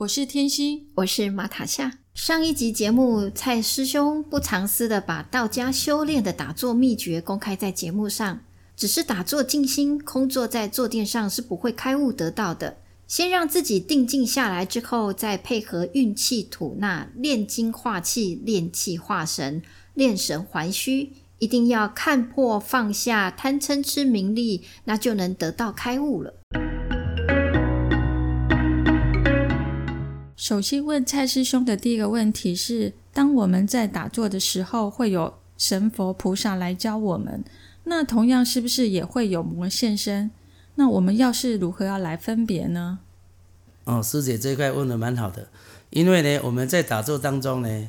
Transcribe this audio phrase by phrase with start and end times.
[0.00, 1.98] 我是天心，我是马塔夏。
[2.14, 8.40] 上一集节目，蔡师兄不藏私的把道家修炼的打坐秘诀公开在节目上。
[8.76, 12.78] 只是打坐静心，空坐在坐垫上是不会开悟得到的。
[13.06, 19.62] 先让自己定静下来之后，再配合运气吐纳、炼精化气、炼气化神、
[19.94, 26.34] 炼神还虚，一定要看破放下贪嗔痴名利，那就能得到开悟了。
[30.44, 37.42] 首先问蔡师兄的第一个问题是：当我们在打坐的时候，会有神佛菩萨来教我们，
[37.84, 40.30] 那同样是不是也会有魔现身？
[40.74, 42.98] 那我们要是如何要来分别呢？
[43.84, 45.48] 哦，师姐这一块问的蛮好的，
[45.88, 47.88] 因为呢，我们在打坐当中呢，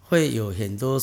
[0.00, 1.02] 会有很多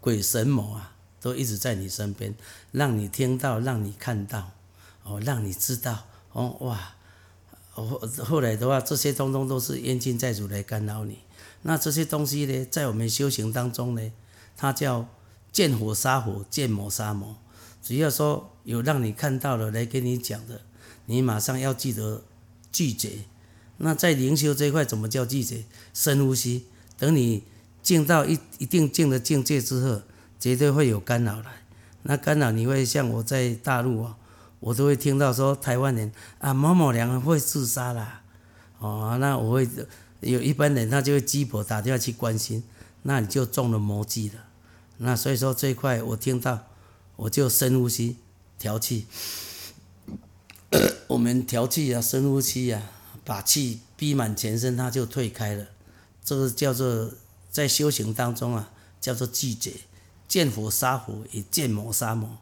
[0.00, 2.32] 鬼神魔啊，都一直在你身边，
[2.70, 4.52] 让你听到，让你看到，
[5.02, 6.94] 哦，让你知道，哦，哇，
[7.72, 11.18] 后后来的话，这些通通都是冤亲债主来干扰你。
[11.62, 14.12] 那这些东西呢，在我们修行当中呢，
[14.56, 15.08] 它叫
[15.50, 17.36] 见火杀火，见魔杀魔。
[17.82, 20.60] 只要说有让你看到了来跟你讲的，
[21.06, 22.22] 你马上要记得
[22.70, 23.10] 拒绝。
[23.78, 25.64] 那在灵修这一块，怎么叫拒绝？
[25.94, 26.66] 深呼吸，
[26.98, 27.42] 等你
[27.82, 30.02] 静到一一定静的境界之后，
[30.38, 31.64] 绝对会有干扰来。
[32.02, 34.16] 那干扰你会像我在大陆啊，
[34.62, 38.22] 我都会听到说台湾人啊某某两人会自杀啦，
[38.78, 39.68] 哦，那我会
[40.20, 42.64] 有一般人他就会鸡婆打电话去关心，
[43.02, 44.46] 那你就中了魔计了。
[44.96, 46.68] 那所以说这一块我听到。
[47.14, 48.16] 我就深呼吸，
[48.58, 49.06] 调气。
[51.06, 52.82] 我们调气啊，深呼吸啊，
[53.22, 55.66] 把气逼满全身，它就退开了。
[56.24, 57.12] 这个叫做
[57.50, 58.70] 在修行当中啊，
[59.00, 59.72] 叫做拒绝，
[60.26, 62.38] 见佛杀佛，也见魔杀魔。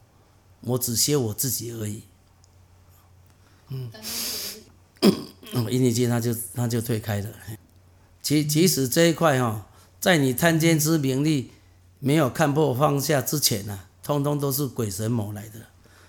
[0.61, 2.05] 我只修我自己而已。
[3.71, 3.91] 嗯，
[5.71, 7.29] 阴气它就他就退开了。
[8.23, 9.67] 其其实这一块哈，
[9.99, 11.51] 在你贪奸之名利
[11.99, 13.81] 没有看破放下之前呢。
[14.03, 15.61] 通通都是鬼神魔来的，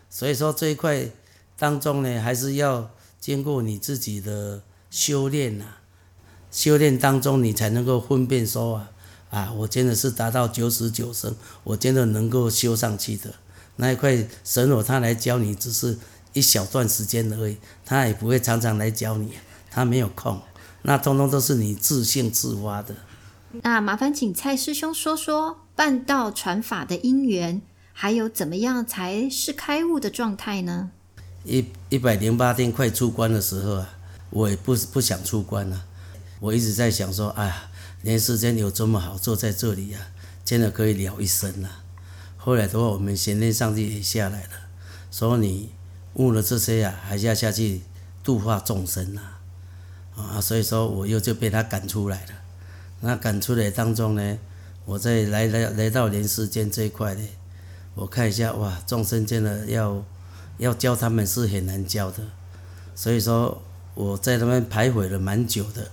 [0.10, 1.08] 所以说这一块
[1.56, 2.90] 当中呢，还是要
[3.20, 5.66] 经过你自己的修炼呐。
[6.50, 8.92] 修炼当中，你才能够分辨说啊，
[9.30, 13.36] 啊，我真的是达到九死九生，我真的能够修上去的。
[13.76, 16.00] 那一块神佛他来教你，只是
[16.34, 19.34] 一小段时间而已，他也不会常常来教你，
[19.70, 20.42] 他没有空。
[20.84, 22.96] 那通通都是你自信自发的。
[23.64, 27.62] 那麻烦请蔡师兄说说半道传法的因缘。
[27.94, 30.90] 还有怎么样才是开悟的状态呢？
[31.44, 33.90] 一一百零八天快出关的时候啊，
[34.32, 35.86] 我也不不想出关了。
[36.40, 37.70] 我一直在想说，哎呀，
[38.02, 40.00] 连世间有这么好，坐在这里呀，
[40.44, 41.84] 真的可以聊一生啊。
[42.38, 44.50] 后来的话，我们贤天上帝也下来了，
[45.12, 45.70] 说你
[46.16, 47.82] 悟了这些呀，还是要下去
[48.24, 49.22] 度化众生呐。
[50.16, 52.32] 啊，所以说我又就被他赶出来了。
[53.00, 54.38] 那赶出来当中呢，
[54.86, 57.28] 我在来来来到人世间这一块呢。
[57.96, 60.04] 我看一下，哇，众生真的要
[60.60, 62.24] 要教他们是很难教的，
[62.94, 63.62] 所以说
[63.96, 65.90] 我在那边徘徊了蛮久的。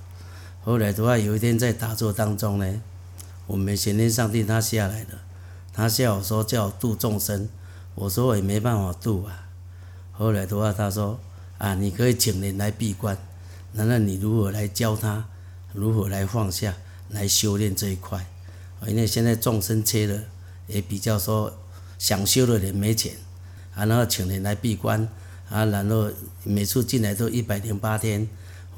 [0.62, 2.80] 后来的话，有一天在打坐当中呢，
[3.46, 5.20] 我们玄天上帝他下来了，
[5.72, 7.48] 他笑我说叫我度众生，
[7.94, 9.47] 我说我也没办法度啊。
[10.18, 11.18] 后来的话，他说
[11.56, 13.16] 啊，你可以请人来闭关，
[13.72, 15.24] 那那你如何来教他，
[15.72, 16.74] 如何来放下，
[17.08, 18.26] 来修炼这一块？
[18.86, 20.24] 因为现在众生缺了，
[20.66, 21.54] 也比较说。
[21.98, 23.14] 想修的人没钱，
[23.74, 25.08] 啊，然后请人来闭关，
[25.50, 26.08] 啊，然后
[26.44, 28.28] 每次进来都一百零八天，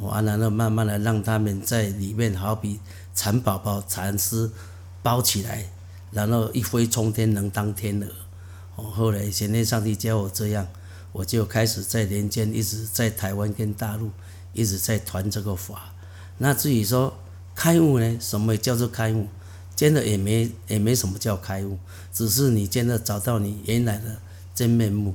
[0.03, 2.81] 啊，然后慢慢的让他们在里面好比
[3.15, 4.51] 蚕宝宝、蚕丝
[5.03, 5.71] 包起来，
[6.10, 8.07] 然后一飞冲天能当天鹅。
[8.77, 10.66] 哦，后来前天上帝教我这样，
[11.12, 14.10] 我就开始在人间一直在台湾跟大陆
[14.53, 15.95] 一直在传这个法。
[16.39, 17.18] 那至于说
[17.54, 18.18] 开悟呢？
[18.21, 19.28] 什么叫做开悟？
[19.77, 21.78] 真的也没也没什么叫开悟，
[22.12, 24.21] 只是你真的找到你原来的
[24.54, 25.15] 真面目。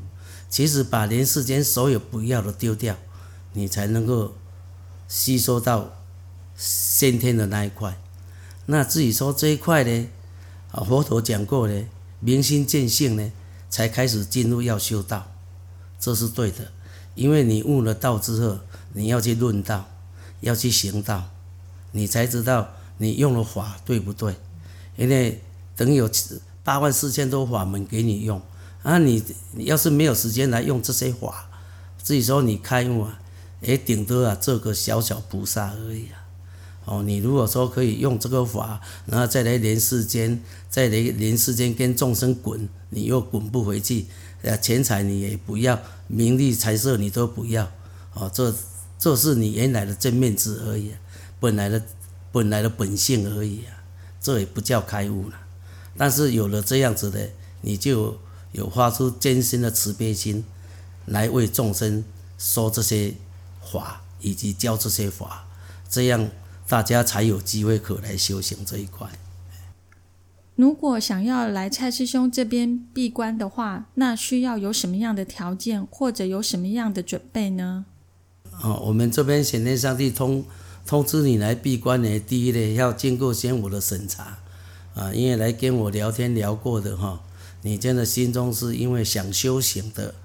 [0.49, 2.95] 其实把人世间所有不要的丢掉，
[3.53, 4.33] 你才能够
[5.07, 6.01] 吸收到
[6.55, 7.97] 先天的那一块。
[8.67, 10.07] 那至于说这一块呢，
[10.71, 11.85] 啊，佛陀讲过呢，
[12.19, 13.31] 明心见性呢，
[13.69, 15.31] 才开始进入要修道，
[15.99, 16.71] 这是对的。
[17.15, 18.59] 因为你悟了道之后，
[18.93, 19.89] 你要去论道，
[20.41, 21.31] 要去行道，
[21.93, 24.35] 你才知道你用的法对不对。
[24.97, 25.41] 因为
[25.75, 26.09] 等有
[26.63, 28.41] 八万四千多法门给你用，
[28.83, 31.49] 啊，你你要是没有时间来用这些法，
[32.01, 33.19] 自己说你开悟啊，
[33.61, 36.23] 也顶多啊做个小小菩萨而已啊。
[36.85, 44.05] 哦，你如果说可以用这个法，然后再来连世间，再来连世间跟众生滚，你又滚不回去，
[44.45, 47.69] 呃，钱财你也不要，名利财色你都不要，
[48.13, 48.53] 哦，这
[48.99, 50.91] 这是你原来的真面子而已，
[51.39, 51.81] 本来的
[52.31, 53.83] 本来的本性而已啊，
[54.21, 55.35] 这也不叫开悟了。
[55.97, 57.29] 但是有了这样子的，
[57.61, 58.19] 你就
[58.51, 60.45] 有发出艰辛的慈悲心，
[61.05, 62.05] 来为众生
[62.37, 63.15] 说这些
[63.71, 65.47] 法，以及教这些法，
[65.89, 66.29] 这样。
[66.67, 69.07] 大家才有机会可来修行这一块。
[70.55, 77.85] 如果想要来蔡师兄这边闭关的话，那需要有什么样的条件，或者有什么样的准备呢？
[78.61, 80.45] 哦，我们这边显天上帝通
[80.85, 84.37] 通知你来闭关呢，第一呢要经过先我的审查
[84.93, 87.21] 啊，因为来跟我聊天聊过的哈，
[87.63, 90.15] 你真的心中是因为想修行的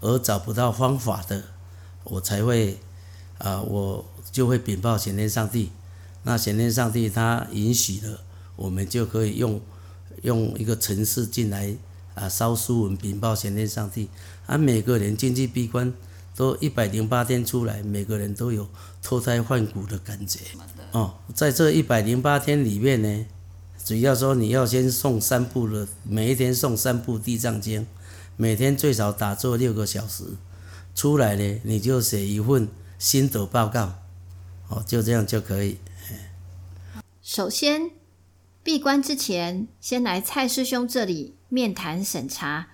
[0.00, 1.42] 而找不到方法的，
[2.04, 2.78] 我才会
[3.38, 5.72] 啊，我就会禀报显天上帝。
[6.22, 8.20] 那显天上帝他允许了，
[8.54, 9.60] 我们就可以用
[10.22, 11.74] 用一个城市进来
[12.14, 14.08] 啊，烧书文禀报显天上帝。
[14.46, 15.92] 啊，每个人进去闭关
[16.34, 18.68] 都一百零八天出来，每个人都有
[19.02, 20.40] 脱胎换骨的感觉。
[20.92, 23.26] 哦，在这一百零八天里面呢，
[23.84, 27.86] 只要说你要先诵三部的，每一天诵三部地藏经，
[28.36, 30.24] 每天最少打坐六个小时，
[30.94, 32.68] 出来呢你就写一份
[32.98, 33.94] 心得报告，
[34.68, 35.78] 哦，就这样就可以。
[37.22, 37.90] 首先，
[38.70, 42.68] 闭关之前，先来蔡师兄这里面谈审查。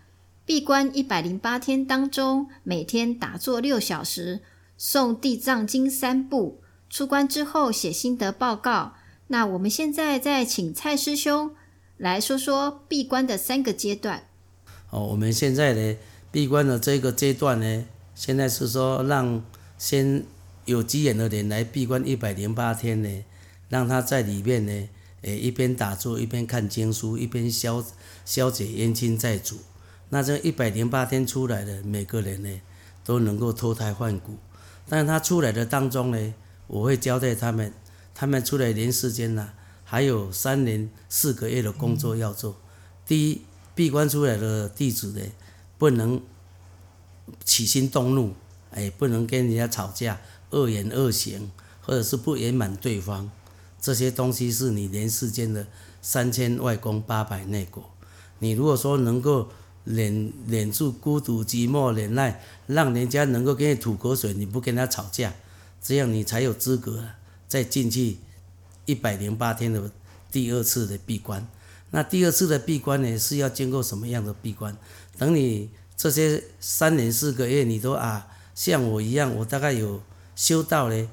[0.44, 4.42] 闭关一百零八天当中，每天打坐六小时，
[4.78, 6.60] 诵地藏经三部。
[6.90, 8.92] 出关之后写心得报告。
[9.28, 11.52] 那我们现在再请蔡师兄
[11.96, 14.28] 来说说闭关的三个阶段。
[14.90, 15.96] 哦，我们现在呢，
[16.30, 19.42] 闭关的这个阶段呢，现在是说让
[19.78, 20.26] 先
[20.66, 23.24] 有机缘的人来闭关一百零八天呢。
[23.70, 24.88] 让他在里面呢，
[25.26, 27.84] 诶，一边打坐，一边看经书，一边消
[28.24, 29.56] 消解冤亲债主。
[30.10, 32.60] 那这一百零八天出来的每个人呢，
[33.04, 34.36] 都能够脱胎换骨。
[34.88, 36.34] 但他出来的当中呢，
[36.68, 37.72] 我会交代他们，
[38.14, 39.50] 他们出来人世间呢，
[39.82, 42.56] 还有三年四个月的工作要做。
[43.04, 43.42] 第一，
[43.74, 45.20] 闭关出来的弟子呢，
[45.76, 46.22] 不能
[47.44, 48.32] 起心动怒，
[48.70, 50.20] 哎，不能跟人家吵架，
[50.50, 51.50] 恶言恶行，
[51.82, 53.28] 或者是不圆满对方。
[53.80, 55.66] 这些东西是你人世间的
[56.02, 57.90] 三千外功八百内果。
[58.38, 59.48] 你如果说能够
[59.84, 65.32] 忍忍住孤独寂寞忍耐，让人家能够给你吐口水，你不跟他吵架，
[65.80, 67.04] 这样你才有资格
[67.46, 68.18] 再进去
[68.84, 69.90] 一百零八天的
[70.30, 71.46] 第二次的闭关。
[71.92, 74.76] 那第二次的闭关呢，是要经过什么样的闭关？
[75.16, 80.02] 等你这些三年四个月，你都啊像我一样，我大概有
[80.34, 81.08] 修道嘞。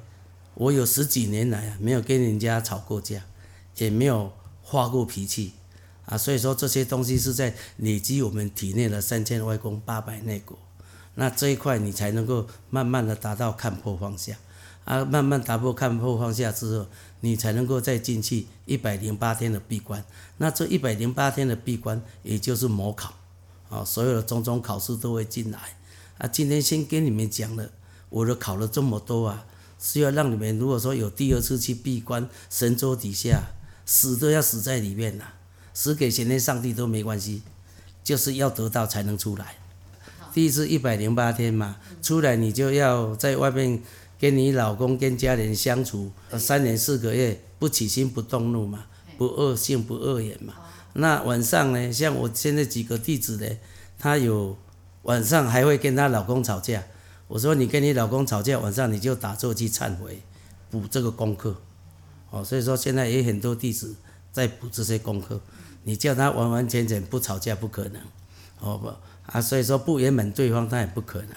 [0.56, 3.24] 我有十几年来啊，没有跟人家吵过架，
[3.78, 4.32] 也没有
[4.64, 5.54] 发过脾气，
[6.06, 10.58] 啊，所以说这些东西是在累积我们体内的三千外功八百内果，
[11.16, 14.38] 那这一块你才能够慢慢的达到看破放下，
[14.86, 16.86] 啊，慢慢打破看破放下之后，
[17.22, 20.06] 你才能够再进去一百零八天的闭关，
[20.38, 23.16] 那这一百零八天的闭关也就是模考，
[23.69, 25.60] 啊，所有的种种考试都会进来，
[26.19, 27.72] 啊，今天先跟你们讲了，
[28.10, 29.48] 我都考了这么多啊。
[29.85, 33.52] 是要让你们，如果说有第二次去闭关神州底下，
[33.85, 35.25] 死都要死在里面呐，
[35.73, 37.42] 死给前天上帝都没关系，
[38.02, 39.57] 就是要得到才能出来。
[40.33, 43.83] 第一次一百零八天嘛，出来你就要在外面
[44.18, 48.85] 跟你老公跟家人相处三年四个月，不起心不动怒嘛，
[49.18, 50.54] 不恶性不恶言嘛。
[50.94, 53.57] 那晚上呢，像我现在几个弟子呢，
[53.99, 54.57] 他有
[55.02, 56.81] 晚上还会跟他老公吵架。
[57.33, 60.21] 我说你跟你老公吵架，晚上你就打坐去忏悔，
[60.69, 61.59] 补这个功课，
[62.30, 63.95] 哦，所以说现在也很多弟子
[64.31, 65.42] 在补这些功课。
[65.81, 67.99] 你叫他完完全全不吵架不可能，
[68.59, 68.94] 哦不
[69.25, 71.30] 啊，所以说不圆满对方他也不可能，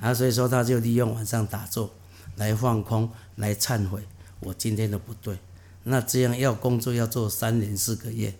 [0.00, 1.94] 啊，所以说他就利用晚上打坐
[2.34, 4.02] 来放空来忏悔，
[4.40, 5.38] 我今天的不对，
[5.84, 8.34] 那这样要工作要做三年四个月，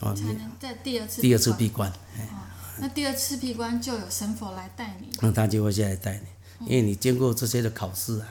[0.00, 1.92] 哦，才能在第二次第二次闭关，
[2.78, 6.37] 那第二次闭关就有神佛来带你，那他就会下来带你。
[6.60, 8.26] 因为你经过这些的考试啊，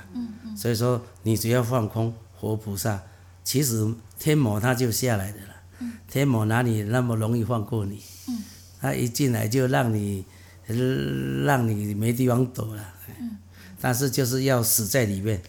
[0.55, 3.01] 所以说你只要放空活菩萨，
[3.43, 5.89] 其实天魔他就下来的了。
[6.10, 8.01] 天魔哪里那么容易放过你？
[8.79, 10.25] 他一进来就让你
[11.46, 12.93] 让你没地方躲了。
[13.79, 15.39] 但是就是要死在里面，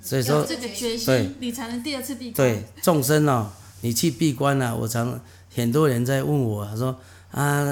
[0.00, 2.34] 所以说，这个决心，你才能第二次闭关。
[2.34, 3.50] 对众生哦，
[3.80, 5.20] 你去闭关了、我常
[5.52, 6.96] 很多人在问我，他说
[7.32, 7.64] 啊，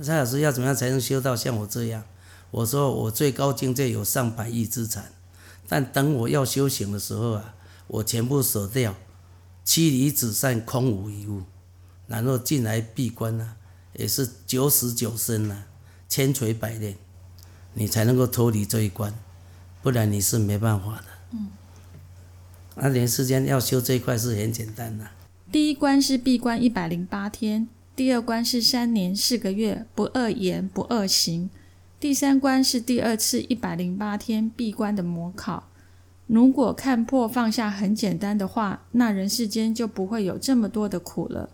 [0.00, 2.04] 蔡老师要怎么样才能修到像我这样？
[2.50, 5.12] 我说我最高境界有上百亿资产，
[5.68, 7.54] 但等我要修行的时候啊，
[7.86, 8.94] 我全部舍掉，
[9.64, 11.42] 妻离子散，空无一物，
[12.06, 13.56] 然后进来闭关啊，
[13.94, 15.66] 也是九死九生啊，
[16.08, 16.96] 千锤百炼，
[17.74, 19.12] 你才能够脱离这一关，
[19.82, 21.04] 不然你是没办法的。
[21.32, 21.48] 嗯。
[22.76, 25.04] 那连时间要修这一块是很简单的、
[25.50, 31.50] 第一关是闭关一百零八天，第二关是三年四个月不恶言不恶行，
[32.00, 35.68] 第三关是第二次一百零八天闭关的模考。
[36.28, 41.50] 如果看破放下很简单的话，那人世间就不会有这么多的苦了。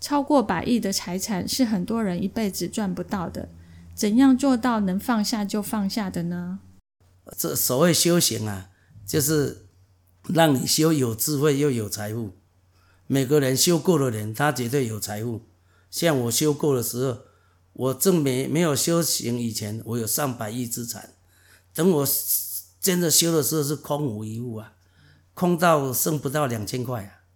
[0.00, 3.48] 超过百亿的财产是很多人一辈子赚不到的。
[3.94, 6.58] 怎样做到能放下就放下的呢？
[7.38, 8.70] 这所谓修行啊，
[9.06, 9.66] 就是
[10.28, 12.32] 让你修有智慧又有财富。
[13.06, 15.42] 每个人修过的人，他绝对有财富。
[15.88, 17.18] 像我修过的时候，
[17.74, 21.14] 我正没没有修行以前，我有上百亿资产。
[21.74, 22.08] 等我
[22.80, 24.72] 真的修的时候，是空无一物啊，
[25.34, 27.26] 空到剩不到两千块啊。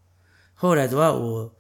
[0.55, 1.55] 后来的话，我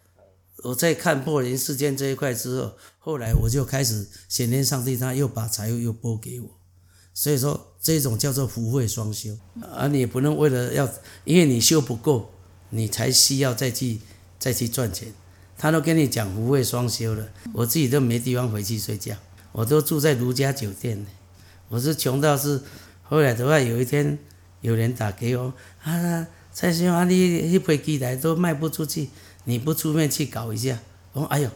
[0.65, 6.59] 我在看破人世间这一块之后，后来我就开始显天上帝，他又把财富又拨给我。
[7.13, 9.37] 所以说，这种叫做福慧双修，
[9.73, 10.89] 而你不能为了要，
[11.25, 12.33] 因为你修不够，
[12.71, 13.99] 你才需要再去
[14.39, 15.13] 再去赚钱。
[15.59, 19.17] 他都跟你讲福慧双修了，我自己都没地方回去睡觉，
[19.50, 21.09] 我都住在如家酒店呢。
[21.69, 22.62] 我是穷到是，
[23.03, 24.17] 后来的话有一天
[24.61, 29.11] 有人打给我，啊，蔡兄啊，你一飞机来都卖不出去，
[29.45, 30.79] 你不出面去搞一下？
[31.12, 31.50] 我说哎呦，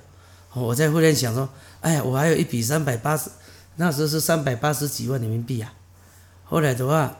[0.52, 1.48] 我在忽然想说，
[1.80, 3.30] 哎呀，我还有一笔三百八十。
[3.76, 5.72] 那时候是三百八十几万人民币啊。
[6.44, 7.16] 后来的话，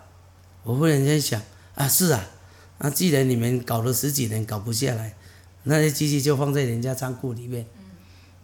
[0.65, 1.41] 我忽然间想
[1.77, 2.27] 啊，是啊，
[2.79, 5.15] 那既然你们搞了十几年搞不下来，
[5.65, 7.67] 那些机器就放在人家仓库里面。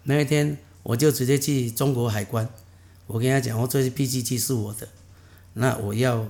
[0.05, 2.49] 那一天我就直接去中国海关，
[3.07, 4.89] 我跟他讲，我这些 P 机器是我的，
[5.55, 6.27] 那我要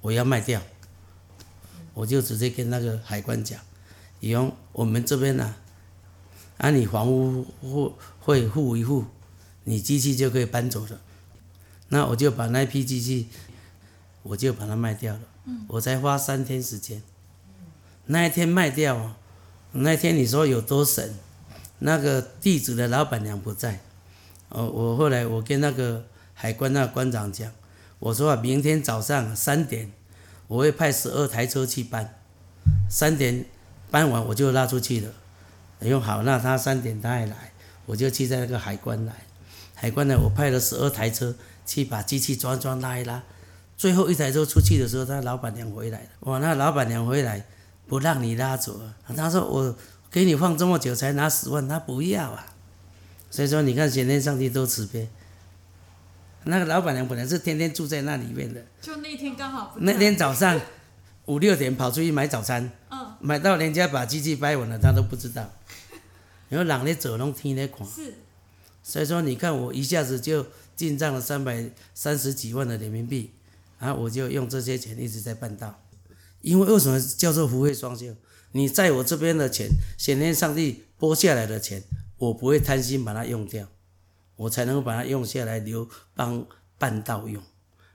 [0.00, 0.60] 我要卖掉，
[1.94, 3.60] 我就直接跟那个海关讲，
[4.20, 5.54] 以后我们这边呢、
[6.58, 9.04] 啊，你房屋会会付一付。
[9.64, 11.00] 你机器就可以搬走了，
[11.90, 13.28] 那我就把那批机器，
[14.22, 15.20] 我就把它卖掉了。
[15.68, 17.02] 我才花三天时间，
[18.06, 19.14] 那一天卖掉哦，
[19.72, 21.14] 那天你说有多神？
[21.82, 23.80] 那个地址的老板娘不在，
[24.50, 27.50] 哦，我后来我跟那个海关那个关长讲，
[27.98, 29.90] 我说啊，明天早上三点，
[30.46, 32.18] 我会派十二台车去搬，
[32.90, 33.46] 三点
[33.90, 35.10] 搬完我就拉出去了。
[35.80, 37.52] 用好，那他三点他也来，
[37.86, 39.14] 我就去在那个海关来。
[39.74, 41.34] 海关呢，我派了十二台车
[41.64, 43.22] 去把机器装装拉一拉，
[43.78, 46.08] 最后一台车出去的时候，他老板娘回来了。
[46.20, 47.46] 哇，那老板娘回来
[47.90, 48.94] 不让你拉走啊？
[49.16, 49.76] 他说我
[50.12, 52.46] 给你放这么久才拿十万，他不要啊。
[53.32, 55.08] 所以说，你看，显天上帝多慈悲。
[56.44, 60.60] 那个老板娘本来是天天住在那里面的，就那天刚好不那天早上
[61.26, 65.50] 五六点跑出去买早餐，嗯，买到人家把机器掰完了，他都不知道。
[66.48, 67.84] 然后人咧走，拢天咧看。
[67.84, 68.14] 是
[68.84, 73.32] 所以说，你看我一下子就进账了三百三十几万的人民币，
[73.80, 75.80] 然后我就用这些钱一直在办道。
[76.40, 78.14] 因为为什么叫做福慧双修？
[78.52, 81.84] 你在我这边的钱，显天上帝拨下来的钱，
[82.16, 83.68] 我不会贪心把它用掉，
[84.36, 86.46] 我才能够把它用下来留帮
[86.78, 87.42] 办道用。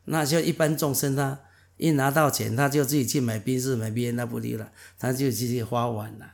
[0.05, 1.41] 那就一般众生他
[1.77, 6.25] 一拿到钱，他就自己去买宾士、买 B N W 了，他就自己花完了。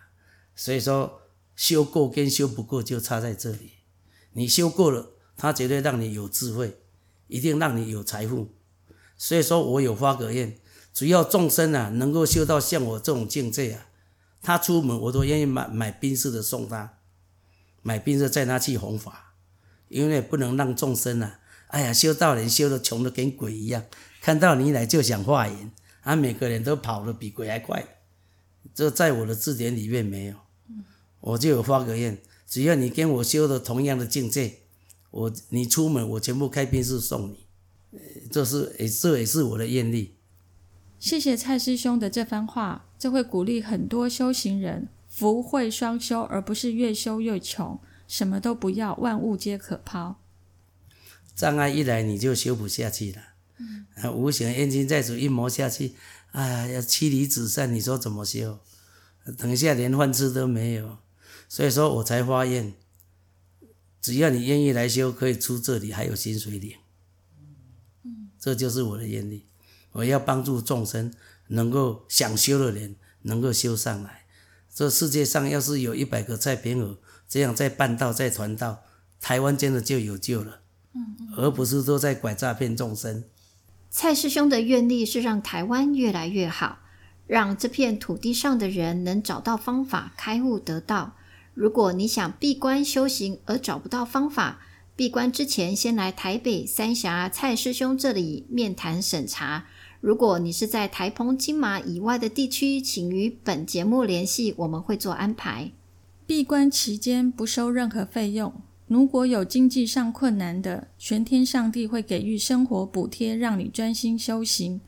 [0.55, 1.21] 所以说，
[1.55, 3.71] 修够跟修不够就差在这里。
[4.33, 6.77] 你修够了，他绝对让你有智慧，
[7.27, 8.49] 一定让你有财富。
[9.17, 10.57] 所以说我有发个愿，
[10.93, 13.87] 只要众生啊能够修到像我这种境界啊，
[14.41, 16.97] 他出门我都愿意买买宾士的送他，
[17.81, 19.35] 买宾士载他去弘法，
[19.87, 23.85] 因为不能让众生啊，哎呀修道人修的穷的跟鬼一样，
[24.21, 25.71] 看到你来就想化缘，
[26.01, 27.85] 啊每个人都跑得比鬼还快，
[28.73, 30.35] 这在我的字典里面没有，
[31.21, 32.21] 我就有发个愿。
[32.45, 34.57] 只要你跟我修的同样的境界，
[35.09, 37.47] 我你出门我全部开宾士送你，
[38.29, 40.17] 这是也这也是我的愿力。
[41.01, 50.21] 谢谢蔡师兄的这番话，这会鼓励很多修行人福慧双修，而不是越修越穷，什么都不要，万物皆可抛。
[51.33, 53.21] 障碍一来你就修不下去了，
[53.95, 55.95] 啊，无形冤亲债主一磨下去，
[56.33, 58.59] 哎呀，要妻离子散，你说怎么修？
[59.35, 60.99] 等一下连饭吃都没有，
[61.49, 62.75] 所以说我才发愿，
[63.99, 66.77] 只要你愿意来修，可以出这里还有薪水领，
[68.39, 69.47] 这就是我的愿力。
[69.93, 71.13] 我要帮助众生
[71.47, 74.21] 能够想修的人能够修上来。
[74.73, 78.83] 这世界上要是有一百个蔡平和这样在办道在传道，
[79.19, 80.61] 台湾真的就有救了，
[81.35, 83.25] 而不是都在拐诈骗众生。
[83.89, 86.79] 蔡师兄的愿力是让台湾越来越好，
[87.27, 91.17] 让这片土地上的人能找到方法开悟得道。
[91.53, 94.61] 如果你想闭关修行而找不到方法，
[94.95, 99.65] 闭关之前先来台北三峡蔡师兄这里面谈审查。
[100.01, 105.71] 如果你是在台澎金马以外的地区，请与本节目联系，我们会做安排。
[106.25, 108.51] 闭关期间不收任何费用。
[108.87, 114.81] 如果有经济上困难的，全天上帝会给予生活补贴，让你专心修行。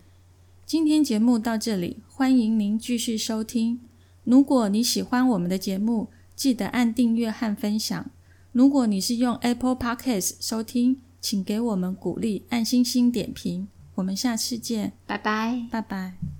[0.65, 3.79] 今天节目到这里，欢迎您继续收听。
[4.23, 8.09] 如果你喜欢我们的节目，记得按订阅和分享。
[8.51, 13.67] 如果你是用 Apple Podcast 收听，请给我们鼓励，按星星点评。
[13.95, 15.67] 我们下次见，拜拜。
[15.71, 16.33] 拜拜。